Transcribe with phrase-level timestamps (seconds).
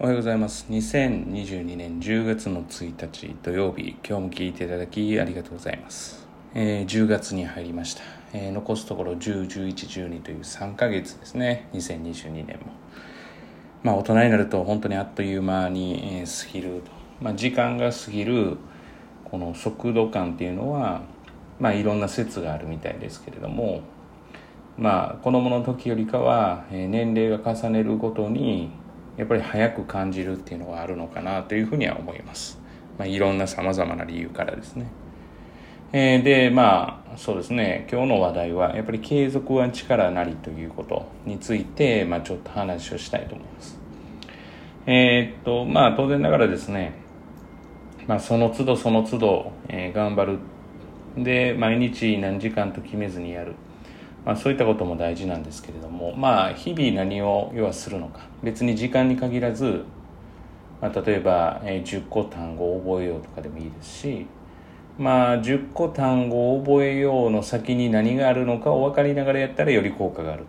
[0.00, 0.64] おはようございます。
[0.70, 6.24] 2022年10月の1日土曜日、今日も聞いていただきありがとうございます。
[6.54, 8.02] えー10月に入りました。
[8.32, 9.74] えー残すところ10、11、
[10.08, 11.68] 12という3ヶ月ですね。
[11.72, 12.66] 2022年も。
[13.82, 16.92] まあ大人になると本当にあっという間にえー過ぎると。
[17.20, 18.56] まあ時間が過ぎる
[19.24, 21.02] この速度感っていうのは、
[21.58, 23.80] まあいろんな説があるみたいですけれども、
[24.76, 28.70] まあ子供の時よりかはえー年齢が重ねるごとに
[29.18, 32.58] やっぱり早く感じるっていうのがあるのかなというふうには思います。
[32.98, 34.86] まあ、いろんな様々な理由からですね。
[35.92, 43.78] えーで、まあ、そうですね、今日の話題は、やっぱり継続は力なりということについて、まあ、ちょっと話をしたいと思います。
[44.86, 46.92] えーっと、まあ、当然ながらですね、
[48.06, 50.38] まあ、その都度その都度、えー頑張る。
[51.16, 53.54] で、毎日何時間と決めずにやる。
[54.28, 58.20] まあ、そういったことも大事なんですけれども、まあ、日々何を要はするのか。
[58.42, 59.86] 別に時間に限らず、
[60.82, 64.26] まあ、例えば、え10個単語を覚えようとかでもいいですし、
[64.98, 70.44] まあ、10個単語を覚えようの先に何があるのかを分かりながらやったらより効果がある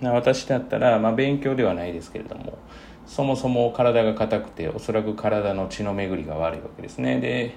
[0.00, 0.08] と。
[0.12, 2.58] 私だったら、まあ、勉強ではないですけれども
[3.06, 7.18] そもそも体が硬くておそらく体の血の巡りが悪いわけですね。
[7.18, 7.56] で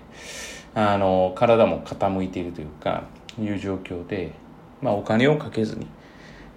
[0.74, 3.04] あの体も傾いているというか
[3.40, 4.32] いう状況で、
[4.82, 5.88] まあ、お金をかけずに、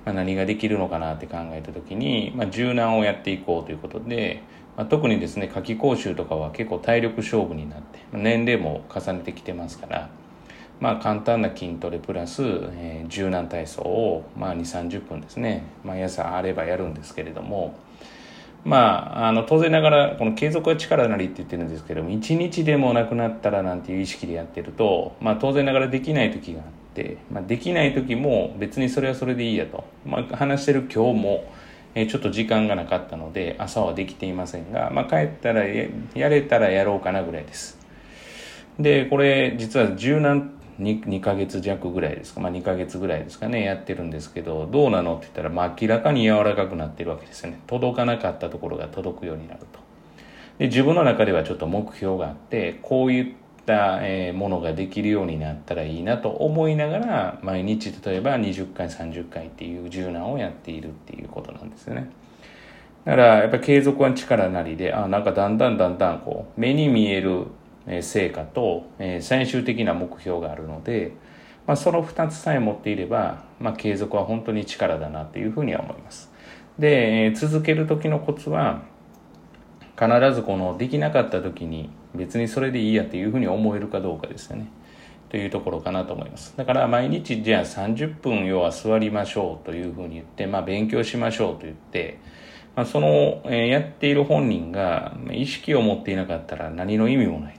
[0.04, 4.42] まあ、何ができるのかなって考えた時に、まあ、柔軟をやっていこうということで、
[4.76, 10.10] まあ、特にですね夏季講習とかは結構体力勝負になってまあ年齢も重ねてきてますから、
[10.80, 17.74] まあ、簡単な筋トレプラス、えー柔軟体操を、まあ、2 3 0分ですね毎朝あればやるんですけれども。
[18.64, 26.66] まあ、あの当然ながらこの継続は力なりって言ってるんですけども一日でもなくなったらなんていう意識でやってると、まあ、当然ながらできない時があっ、
[27.30, 31.52] まあ、できない時も別にそれはそれでいいやと、まあ、話してる今日も、
[31.94, 37.78] えちょっと時間がなかったので朝はできていませんが、まあ、帰ったらややれたらやろうかなぐらいです。
[38.78, 47.60] でこれ実は柔軟 2, 2ヶ月弱ぐらいですか、まあ、2ヶ月ぐらいですかねやってるんですけどどうなのって言ったら、まあ、明らかに柔らかくなってるわけですよね。
[47.66, 49.80] 届かなかったところが届くようになると。
[50.58, 53.34] で自分の中ではちょっと目標があってこういっ
[53.66, 62.10] たえーものができるようになったらいいなと思いながら毎日例えば20回30回っていう柔軟をやっているっていうことなんですよね。
[63.04, 67.46] だからやっぱり継続は力なりであなんかだんだんだんだんこう目に見える
[67.86, 71.12] え成果と、えー最終的な目標があるので、
[71.66, 76.30] まあ、その2つさえ持っていれば、まあ、継続は本当に力だなというふうには思います。
[76.78, 78.82] で、えー続ける時のコツは
[80.00, 84.68] 必ずこのできなかった時に別にそれでいいやというふうに思えるかどうかですよね。
[85.28, 86.54] というところかなと思います。
[86.56, 92.18] だから毎日じゃあ30分要は座りましょうというふうに言って、まあ、勉強しましょうと言って、
[92.74, 97.58] まあ、その、えやっている本人が意識を持っていなかったら何の意味もない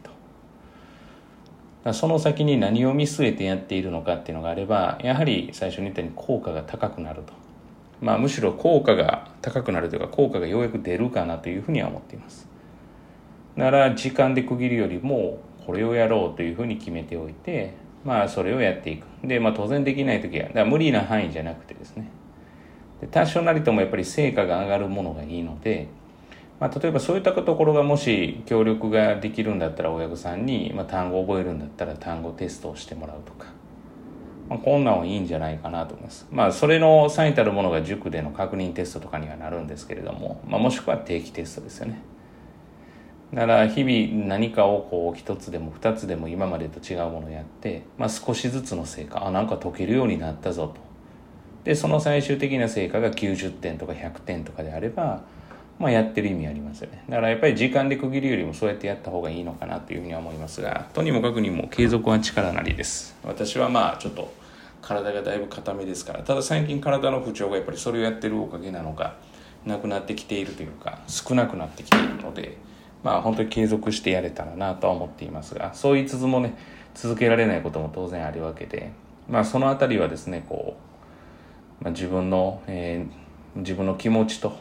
[1.84, 1.94] と。
[1.94, 7.41] その先に何を見据えてやっているのかっていうのがあればやはり最初に言ったように効果が高くなると。
[8.02, 12.48] まあむしろ効果が高くなるというか効果がようやく出るかなというふうには思っています。
[13.58, 19.06] だから時間で区切るよりもこれをやろうというふうに決めておいてまあそれをやっていく。
[19.24, 22.10] でまあ当然できない時はだ無理な範囲じゃなくてですね。
[23.00, 25.88] で多少なりともやっぱり成果が上がるものがいいので、
[26.60, 33.48] まあ、例えばそういったところがもし協力ができるんだったら親御さんに、まあ、単語を覚えるんだったら単語テストをしてもらうとか、
[34.52, 36.28] まあ、こんなんはいいんじゃないかなと思います。
[36.30, 42.02] まあそれの最たるものが塾での確認テストとかにはなるんですけれども、まあ、もしくは定期テストですよね。
[43.34, 50.82] だから日々何かをこう一つでも二つでも今までと違うものをやって、まあ、少しずつの成果あなんか解けるようになったぞと。
[51.64, 55.22] でその最終的な成果が90点とか100点とかであれば、
[55.80, 57.06] まあ、やってる意味ありますよね。
[57.08, 63.16] だからやっぱり時間で区切るよりもそうやってやった方がいいのかなというふうには思いますがとにもかくにも継続は力なりです。
[63.24, 64.41] 私はまあちょっと
[64.82, 66.24] 体がだいぶ硬めですから。
[66.24, 69.16] ただ最近体の不調がやっぱりそれをやってるおかげなのか
[69.66, 72.58] なくなってきているというか少なくなってきているので
[73.04, 76.58] まあ本当に継続してやれたらなとは思っていますがそういつつもね
[76.96, 78.92] 続けられないことも当然あるわけで
[79.30, 83.22] まあその辺りはですねこうまあ、自分の、えー
[83.56, 84.54] 自分の気持ちと、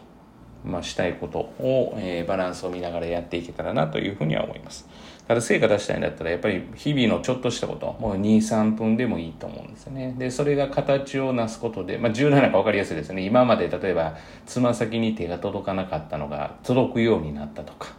[0.65, 4.89] まあ、したいことを、えーバランスを見ながらやっていけたらなというふうには思います。
[5.31, 10.13] ただ成果出したいんだったらやっぱり日々のちょっとしたこともう23分でもいいと思うんですよね。
[10.19, 13.23] でそれが形をなすことで、まあ、17か分かりやすいですね。
[13.23, 17.95] 今まで例えばつま先に手が届かなかったのが届くようになったとか。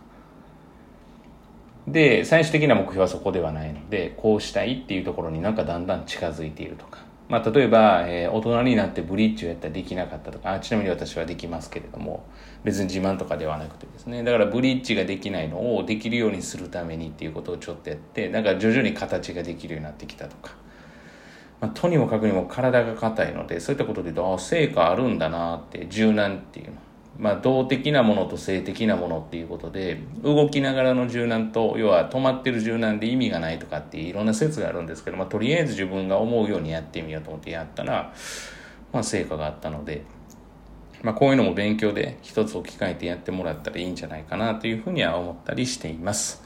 [1.88, 7.00] で最終的な目標はそこではないのでこうしたいっていうところになんかだんだん近づいているとか。
[7.32, 12.26] まあ、例えば、えー、大人になってブリッジをやったらできなかったとかあ、ちなみに私はできますけれども、
[12.66, 20.52] 別に自慢とかではなくてですね、だからブリッジができないのをできるようにするためにっていうことをちょっとやって、なんか徐々に形ができるようになってきたとか、
[21.62, 26.74] まあ、とにもかくにも体が硬いので、そういったことで言うと、あ、成果あるんだなって、柔軟っていうの。
[27.18, 38.14] まあ、動的なものと性的なものっていうことで、動きながらの柔軟と、要は止まってる柔軟で意味がないとかっていろんな説があるんですけど、まあ、とりあえず自分が思うようにやってみようと思ってやったら、
[38.94, 40.04] まあ、成果があったので、
[41.04, 46.44] まあ、こういうのも勉強で一つ置き換えてやってもらったらいいんじゃないかなというふうには思ったりしています。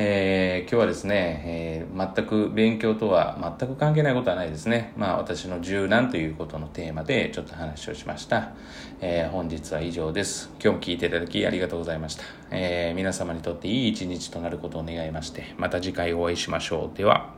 [0.00, 4.92] えー、今日はですね、えー、全く勉強とは全く関係ないことはないですね。
[4.96, 8.52] まあ私の柔軟ということのテーマでちょっと話をしました。
[9.00, 10.50] えー、本日は以上です。
[10.62, 12.22] 今日も聞いていただきありがとうございました。
[12.52, 16.96] え、皆様にとっていい一日となることを願いまして、また次回お会いしましょう。
[16.96, 17.37] では。